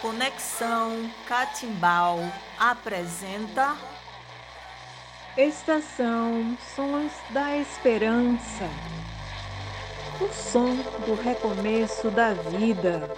[0.00, 2.20] Conexão Catimbau
[2.58, 3.76] apresenta
[5.36, 8.64] Estação Sons da Esperança.
[10.18, 10.74] O som
[11.04, 13.10] do recomeço da vida.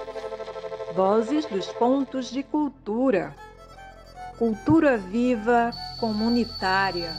[0.93, 3.33] Vozes dos pontos de cultura.
[4.37, 5.71] Cultura viva
[6.01, 7.15] comunitária.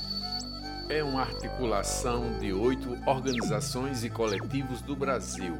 [0.89, 5.57] É uma articulação de oito organizações e coletivos do Brasil,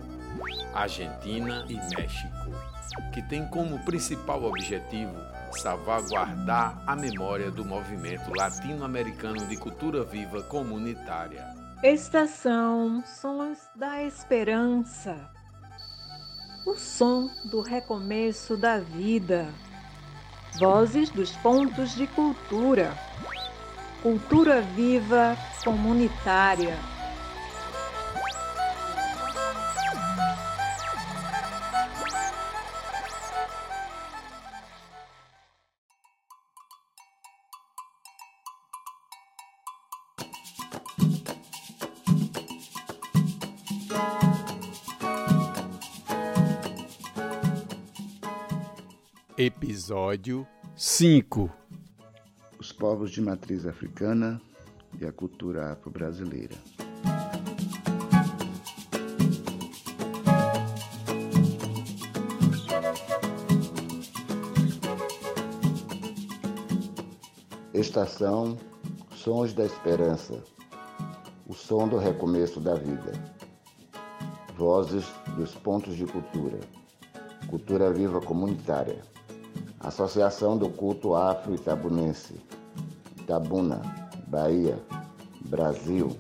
[0.73, 2.73] Argentina e México
[3.11, 5.13] que tem como principal objetivo
[5.51, 11.45] salvaguardar a memória do movimento latino-americano de cultura viva comunitária.
[11.83, 15.29] Estação Sons da Esperança.
[16.65, 19.47] O som do recomeço da vida.
[20.59, 22.97] Vozes dos pontos de cultura.
[24.01, 26.92] Cultura viva comunitária.
[49.83, 51.51] Episódio 5
[52.57, 54.41] Os povos de matriz africana
[54.97, 56.55] e a cultura afro-brasileira.
[67.73, 68.57] Estação
[69.13, 70.41] Sons da Esperança
[71.45, 73.11] O som do recomeço da vida.
[74.55, 75.03] Vozes
[75.35, 76.61] dos pontos de cultura.
[77.49, 79.03] Cultura viva comunitária.
[79.83, 82.35] Associação do Culto Afro-Itabunense,
[83.17, 83.81] Itabuna,
[84.27, 84.79] Bahia,
[85.41, 86.17] Brasil.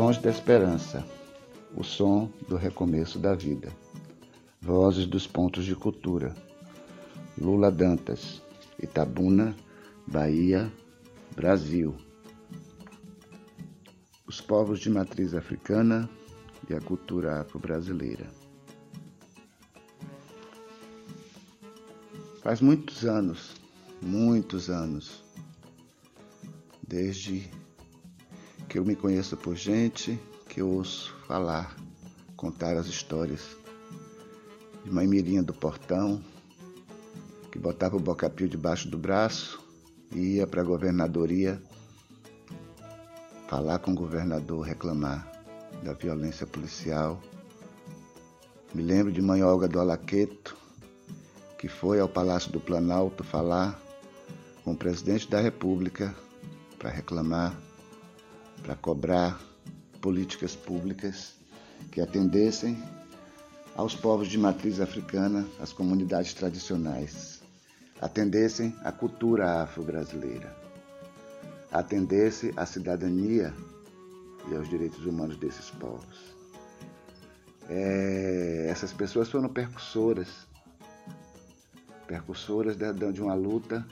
[0.00, 1.06] Sons da Esperança,
[1.76, 3.70] o som do recomeço da vida.
[4.58, 6.34] Vozes dos pontos de cultura.
[7.36, 8.40] Lula Dantas,
[8.82, 9.54] Itabuna,
[10.06, 10.72] Bahia,
[11.36, 11.94] Brasil.
[14.26, 16.08] Os povos de matriz africana
[16.70, 18.26] e a cultura afro-brasileira.
[22.40, 23.54] Faz muitos anos,
[24.00, 25.22] muitos anos,
[26.88, 27.59] desde
[28.70, 30.16] que eu me conheço por gente
[30.48, 31.74] que eu ouço falar,
[32.36, 33.56] contar as histórias
[34.84, 36.22] de mãe Mirinha do portão,
[37.50, 39.60] que botava o bocapio debaixo do braço
[40.14, 41.60] e ia para a governadoria
[43.48, 45.28] falar com o governador, reclamar
[45.82, 47.20] da violência policial.
[48.72, 50.56] Me lembro de mãe Olga do Alaqueto,
[51.58, 53.76] que foi ao Palácio do Planalto falar
[54.62, 56.14] com o presidente da República
[56.78, 57.69] para reclamar
[58.70, 59.40] para cobrar
[60.00, 61.34] políticas públicas
[61.90, 62.80] que atendessem
[63.74, 67.42] aos povos de matriz africana, às comunidades tradicionais,
[68.00, 70.54] atendessem à cultura afro-brasileira,
[71.72, 73.52] atendesse à cidadania
[74.48, 76.36] e aos direitos humanos desses povos.
[77.68, 80.28] É, essas pessoas foram percussoras,
[82.06, 83.84] percussoras de, de uma luta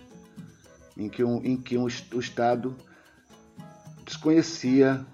[0.97, 2.77] em que, um, em que um, o Estado
[4.09, 5.07] desconhecia,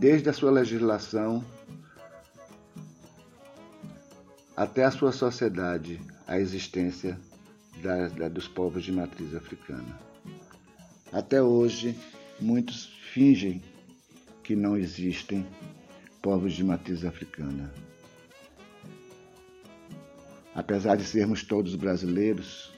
[0.00, 1.44] desde a sua legislação
[4.56, 7.18] até a sua sociedade, a existência
[7.80, 9.98] da, da, dos povos de matriz africana.
[11.12, 11.96] Até hoje,
[12.40, 13.62] muitos fingem
[14.42, 15.46] que não existem
[16.20, 17.72] povos de matriz africana.
[20.52, 22.72] Apesar de sermos todos brasileiros,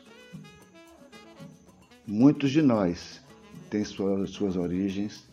[2.07, 3.24] muitos de nós
[3.75, 5.25] tem suas, suas origens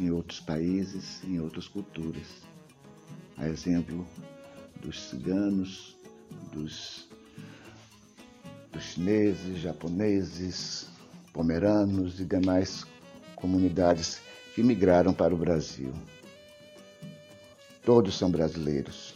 [0.00, 2.26] em outros países, em outras culturas.
[3.36, 4.06] A exemplo
[4.80, 5.94] dos ciganos,
[6.54, 7.06] dos,
[8.72, 10.88] dos chineses, japoneses,
[11.34, 12.86] pomeranos e demais
[13.36, 14.22] comunidades
[14.54, 15.92] que migraram para o Brasil.
[17.84, 19.14] Todos são brasileiros,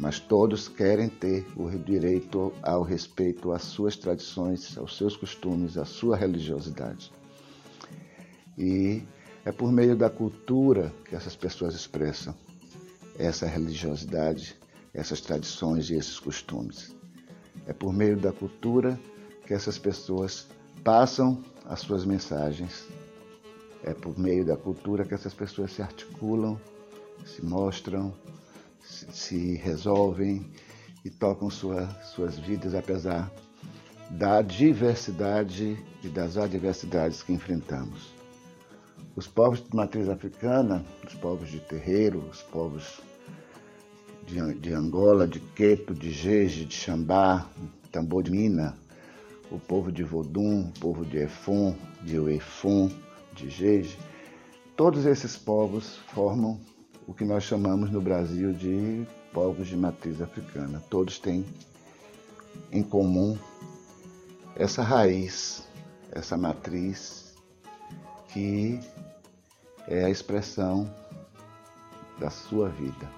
[0.00, 5.84] mas todos querem ter o direito ao respeito às suas tradições, aos seus costumes, à
[5.84, 7.12] sua religiosidade.
[8.60, 9.02] E
[9.42, 12.34] É por meio da cultura que essas pessoas expressam
[13.18, 14.54] essa religiosidade,
[14.92, 16.94] essas tradições e esses costumes.
[17.66, 19.00] É por meio da cultura
[19.46, 20.46] que essas pessoas
[20.84, 22.84] passam as suas mensagens.
[23.82, 26.60] É por meio da cultura que essas pessoas se articulam,
[27.24, 28.14] se mostram,
[28.82, 30.46] se, resolvem
[31.02, 33.32] e tocam sua, suas vidas apesar
[34.10, 38.19] da diversidade e das adversidades que enfrentamos.
[39.20, 43.02] Os povos de matriz africana, os povos de terreiro, os povos
[44.26, 47.46] de, de Angola, de Queto, de Jeje, de Xambá,
[47.92, 48.78] Tambor de Mina,
[49.50, 52.90] o povo de Vodum, o povo de Efon, de Uefon,
[53.34, 53.98] de Jeje,
[54.74, 56.58] todos esses povos formam
[57.06, 60.82] o que nós chamamos no Brasil de povos de matriz africana.
[60.88, 61.44] Todos têm
[62.72, 63.36] em comum
[64.56, 65.68] essa raiz,
[66.10, 67.34] essa matriz
[68.32, 68.80] que
[69.88, 70.88] é a expressão
[72.18, 73.08] da sua vida.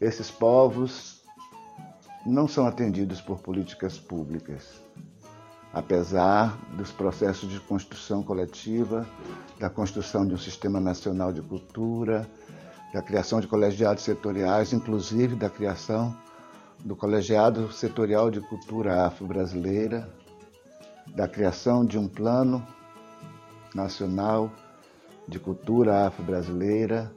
[0.00, 1.22] Esses povos
[2.24, 4.82] não são atendidos por políticas públicas,
[5.72, 9.06] apesar dos processos de construção coletiva,
[9.58, 12.28] da construção de um sistema nacional de cultura,
[12.92, 16.16] da criação de colegiados setoriais, inclusive da criação
[16.84, 20.08] do Colegiado Setorial de Cultura Afro-Brasileira,
[21.14, 22.66] da criação de um plano
[23.74, 24.50] nacional
[25.30, 27.10] de cultura afro-brasileira,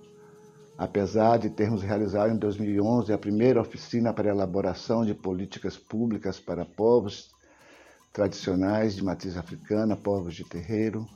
[0.77, 6.63] apesar de termos realizado em 2011 a primeira oficina para elaboração de políticas públicas para
[6.63, 7.31] povos
[8.13, 11.07] tradicionais de matriz africana, povos de terreiro,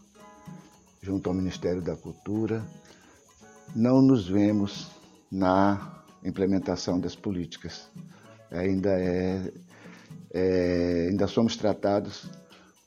[1.00, 2.66] junto ao Ministério da Cultura,
[3.76, 4.88] não nos vemos
[5.32, 7.88] na implementação das políticas.
[8.50, 9.54] Ainda é,
[10.34, 12.28] é ainda somos tratados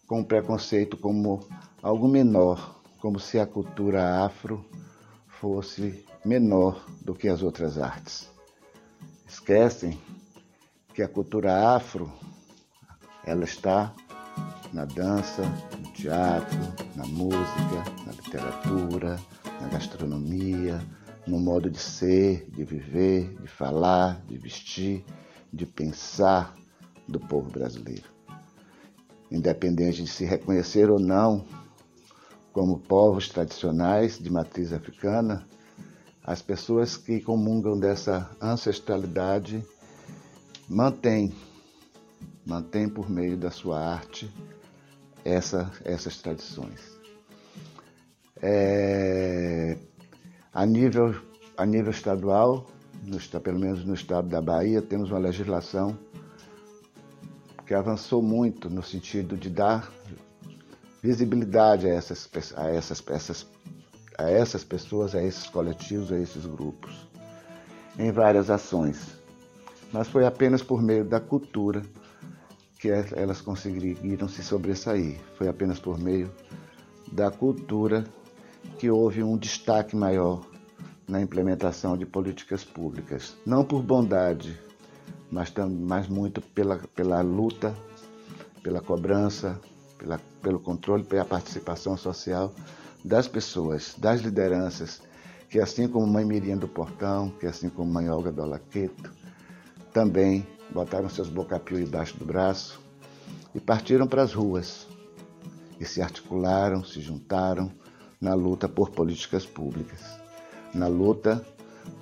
[0.08, 1.46] com preconceito como
[1.80, 4.64] algo menor, como se a cultura afro
[5.26, 8.30] fosse menor do que as outras artes.
[9.26, 9.98] Esquecem
[10.94, 12.12] que a cultura afro
[13.24, 13.92] ela está
[14.72, 15.42] na dança,
[15.78, 16.58] no teatro,
[16.94, 19.18] na música, na literatura,
[19.60, 20.80] na gastronomia,
[21.26, 25.04] no modo de ser, de viver, de falar, de vestir,
[25.52, 26.54] de pensar
[27.08, 28.08] do povo brasileiro.
[29.30, 31.44] Independente de se reconhecer ou não
[32.60, 35.46] como povos tradicionais de matriz africana,
[36.22, 39.64] as pessoas que comungam dessa ancestralidade
[40.68, 41.34] mantêm,
[42.44, 44.30] mantêm por meio da sua arte
[45.24, 47.00] essa, essas tradições.
[48.42, 49.78] É,
[50.52, 51.18] a, nível,
[51.56, 52.66] a nível estadual,
[53.02, 55.98] no, pelo menos no estado da Bahia, temos uma legislação
[57.66, 59.90] que avançou muito no sentido de dar
[61.02, 63.46] visibilidade a essas, a essas, essas,
[64.18, 67.08] a essas pessoas, a esses coletivos, a esses grupos,
[67.98, 69.18] em várias ações.
[69.92, 71.82] Mas foi apenas por meio da cultura
[72.78, 75.18] que elas conseguiram se sobressair.
[75.36, 76.30] Foi apenas por meio
[77.12, 78.04] da cultura
[78.78, 80.46] que houve um destaque maior
[81.06, 83.36] na implementação de políticas públicas.
[83.44, 84.58] Não por bondade,
[85.30, 87.74] mas, mas muito pela, pela luta,
[88.62, 89.60] pela cobrança,
[90.00, 92.52] pela, pelo controle, pela participação social
[93.04, 95.02] das pessoas, das lideranças,
[95.48, 99.12] que assim como Mãe Miriam do Portão, que assim como Mãe Olga do Alaqueto,
[99.92, 102.80] também botaram seus bocapios debaixo do braço
[103.54, 104.86] e partiram para as ruas
[105.78, 107.70] e se articularam, se juntaram
[108.20, 110.00] na luta por políticas públicas,
[110.74, 111.44] na luta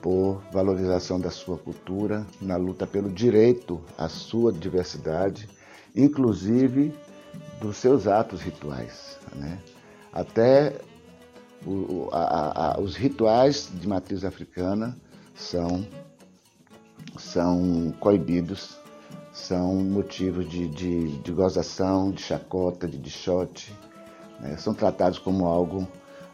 [0.02, 5.48] por valorização da sua cultura, na luta pelo direito à sua diversidade,
[5.94, 6.92] inclusive
[7.60, 9.18] dos seus atos rituais.
[9.34, 9.58] Né?
[10.12, 10.80] Até
[11.66, 14.96] o, a, a, os rituais de matriz africana
[15.34, 15.86] são,
[17.18, 18.78] são coibidos,
[19.32, 23.74] são motivos de, de, de gozação, de chacota, de dichote,
[24.40, 24.56] né?
[24.56, 25.86] são tratados como algo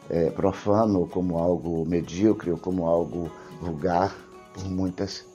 [0.09, 4.15] é, profano, como algo medíocre, ou como algo vulgar
[4.53, 5.25] por muitas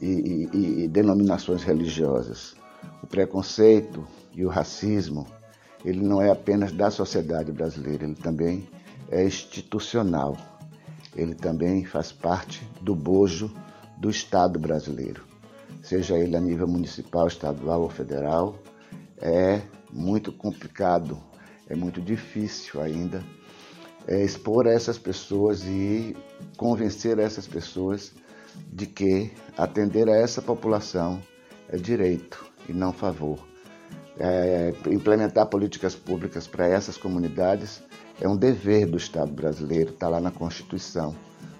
[0.00, 2.54] e, e, e denominações religiosas.
[3.02, 5.26] O preconceito e o racismo,
[5.84, 8.68] ele não é apenas da sociedade brasileira, ele também
[9.10, 10.36] é institucional.
[11.14, 13.52] Ele também faz parte do bojo
[13.98, 15.24] do Estado brasileiro.
[15.82, 18.58] Seja ele a nível municipal, estadual ou federal,
[19.20, 19.60] é
[19.92, 21.18] muito complicado,
[21.68, 23.22] é muito difícil ainda
[24.06, 26.16] é, expor essas pessoas e
[26.56, 28.12] convencer essas pessoas
[28.72, 31.20] de que atender a essa população
[31.68, 33.51] é direito e não favor.
[34.18, 37.82] É, implementar políticas públicas para essas comunidades
[38.20, 41.16] é um dever do Estado brasileiro, está lá na Constituição,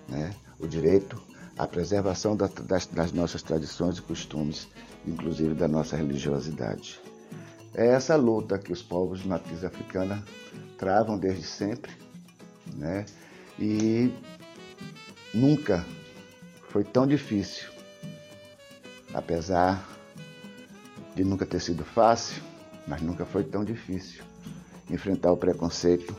[0.08, 0.30] né?
[0.60, 1.20] o direito
[1.58, 4.68] à preservação das, das nossas tradições e costumes,
[5.06, 7.00] inclusive da nossa religiosidade.
[7.74, 10.22] É essa luta que os povos de matriz africana
[10.76, 11.90] travam desde sempre,
[12.74, 13.06] né?
[13.58, 14.12] E
[15.32, 15.84] nunca
[16.68, 17.70] foi tão difícil,
[19.14, 19.88] apesar
[21.14, 22.42] de nunca ter sido fácil,
[22.86, 24.24] mas nunca foi tão difícil
[24.90, 26.14] enfrentar o preconceito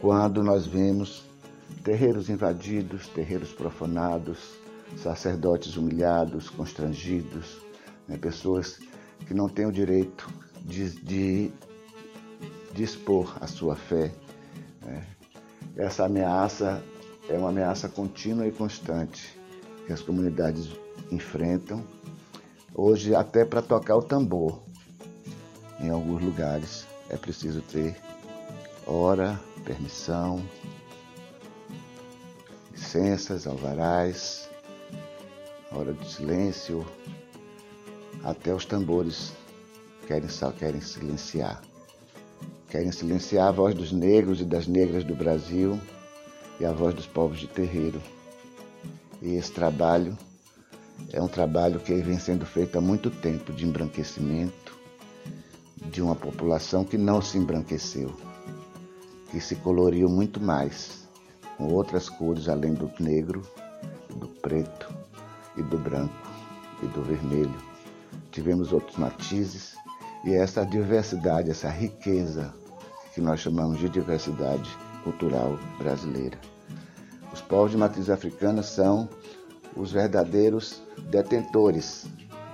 [0.00, 1.24] quando nós vemos
[1.82, 4.58] terreiros invadidos, terreiros profanados,
[4.96, 7.58] sacerdotes humilhados, constrangidos,
[8.06, 8.78] né, pessoas
[9.26, 10.28] que não têm o direito
[10.62, 11.52] de, de,
[12.72, 14.12] de expor a sua fé.
[14.82, 15.06] Né.
[15.76, 16.82] Essa ameaça
[17.28, 19.38] é uma ameaça contínua e constante
[19.86, 20.68] que as comunidades
[21.10, 21.84] enfrentam.
[22.80, 24.62] Hoje, até para tocar o tambor,
[25.80, 27.96] em alguns lugares, é preciso ter
[28.86, 30.40] hora, permissão,
[32.70, 34.48] licenças, alvarás,
[35.72, 36.86] hora de silêncio,
[38.22, 39.32] até os tambores
[40.06, 41.60] querem, querem silenciar.
[42.68, 45.80] Querem silenciar a voz dos negros e das negras do Brasil
[46.60, 48.00] e a voz dos povos de terreiro.
[49.20, 50.16] E esse trabalho
[51.12, 54.76] é um trabalho que vem sendo feito há muito tempo de embranquecimento
[55.90, 58.14] de uma população que não se embranqueceu,
[59.30, 61.08] que se coloriu muito mais,
[61.56, 63.42] com outras cores além do negro,
[64.16, 64.92] do preto
[65.56, 66.14] e do branco
[66.82, 67.56] e do vermelho.
[68.30, 69.74] Tivemos outros matizes
[70.24, 72.52] e essa diversidade, essa riqueza
[73.14, 74.70] que nós chamamos de diversidade
[75.02, 76.38] cultural brasileira.
[77.32, 79.08] Os povos de matriz africana são
[79.76, 82.06] os verdadeiros detentores,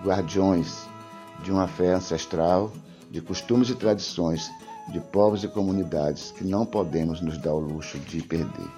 [0.02, 0.87] guardiões
[1.42, 2.73] de uma fé ancestral,
[3.11, 4.50] de costumes e tradições
[4.92, 8.68] de povos e comunidades que não podemos nos dar o luxo de perder.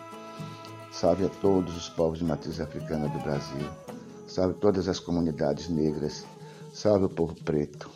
[0.93, 3.69] Salve a todos os povos de matriz africana do Brasil.
[4.27, 6.25] Salve todas as comunidades negras.
[6.73, 7.91] Salve o povo preto.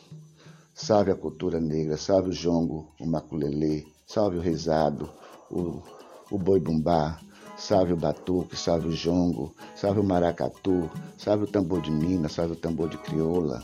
[0.75, 1.97] Salve a cultura negra.
[1.97, 3.87] Salve o jongo, o maculelê.
[4.07, 5.09] Salve o rezado,
[5.51, 5.83] o,
[6.31, 7.19] o boi bumbá.
[7.61, 12.55] Salve o batuque, salve o jongo, salve o maracatu, salve o tambor de Minas, salve
[12.55, 13.63] o tambor de crioula,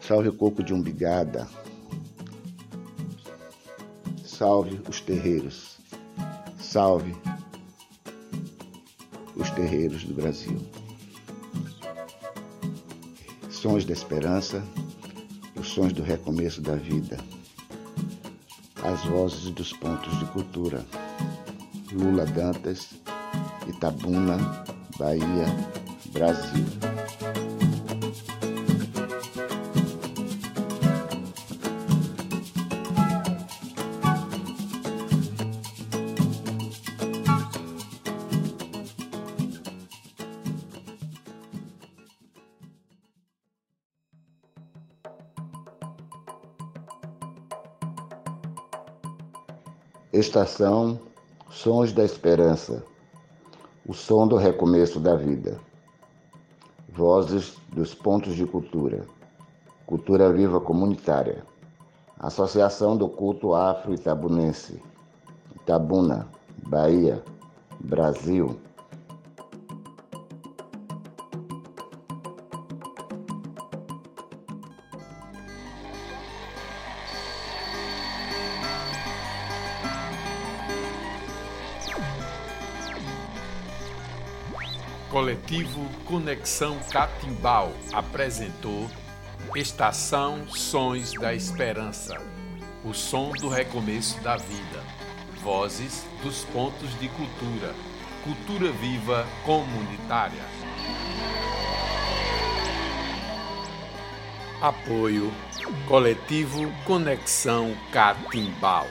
[0.00, 1.48] salve o coco de umbigada,
[4.24, 5.78] salve os terreiros,
[6.58, 7.14] salve
[9.36, 10.60] os terreiros do Brasil.
[13.48, 14.60] Sons da esperança,
[15.54, 17.18] os sons do recomeço da vida,
[18.82, 20.84] as vozes dos pontos de cultura.
[21.92, 23.01] Lula Dantas,
[23.68, 24.64] Itabuna,
[24.98, 25.46] Bahia,
[26.12, 26.66] Brasil.
[50.12, 51.00] Estação
[51.50, 52.84] Sons da Esperança
[53.92, 55.60] o som do recomeço da vida.
[56.88, 59.04] Vozes dos pontos de cultura.
[59.84, 61.44] Cultura viva comunitária.
[62.18, 64.82] Associação do Culto Afro-Itabunense.
[65.56, 66.26] Itabuna,
[66.66, 67.22] Bahia,
[67.80, 68.56] Brasil,
[85.22, 88.90] Coletivo Conexão Catimbau apresentou
[89.54, 92.20] Estação Sons da Esperança,
[92.84, 94.82] o som do recomeço da vida,
[95.40, 97.72] vozes dos pontos de cultura,
[98.24, 100.42] cultura viva comunitária.
[104.60, 105.32] Apoio
[105.86, 108.88] Coletivo Conexão Catimbau.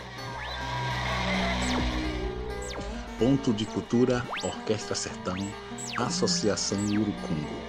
[3.21, 5.37] Ponto de Cultura Orquestra Sertão
[5.95, 7.61] Associação Urucungo,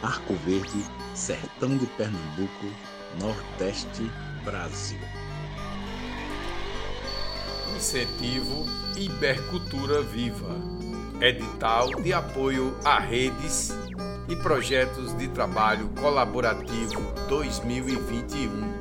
[0.00, 2.66] Arco Verde, Sertão de Pernambuco,
[3.20, 4.08] Nordeste,
[4.44, 5.00] Brasil.
[7.76, 8.64] Incentivo
[8.96, 10.54] Ibercultura Viva.
[11.20, 13.70] Edital de apoio a redes
[14.28, 18.79] e projetos de trabalho colaborativo 2021.